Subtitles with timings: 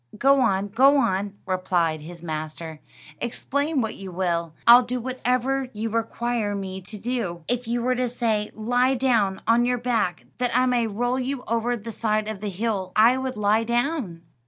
[0.17, 2.79] "Go on; go on," replied his master;
[3.19, 7.43] "explain what you will, I'll do whatever you require me to do.
[7.47, 11.43] If you were to say, 'Lie down on your back, that I may roll you
[11.47, 14.23] over the side of the hill,' I would lie down."